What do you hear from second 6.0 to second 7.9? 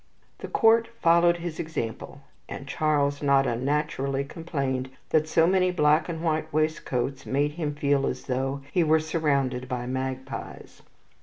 and white waistcoats made him